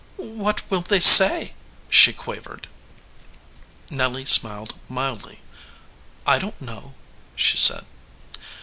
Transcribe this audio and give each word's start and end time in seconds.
"What 0.35 0.67
will 0.71 0.81
they 0.81 0.99
say?" 0.99 1.53
she 1.87 2.11
quavered. 2.11 2.65
Nelly 3.91 4.25
smiled 4.25 4.73
mildly. 4.89 5.41
"I 6.25 6.39
don 6.39 6.53
t 6.53 6.65
know," 6.65 6.95
she 7.35 7.55
said. 7.55 7.85